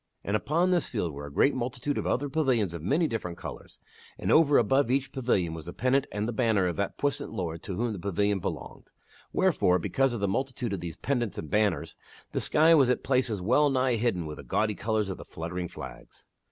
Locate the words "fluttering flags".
15.25-16.25